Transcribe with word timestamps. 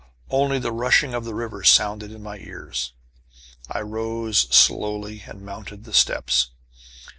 Only 0.31 0.57
the 0.57 0.71
rushing 0.71 1.13
of 1.13 1.25
the 1.25 1.35
river 1.35 1.63
sounded 1.63 2.11
in 2.11 2.23
my 2.23 2.39
ears. 2.39 2.93
I 3.69 3.81
rose 3.81 4.47
slowly, 4.49 5.21
and 5.27 5.41
mounted 5.45 5.83
the 5.83 5.93
steps. 5.93 6.49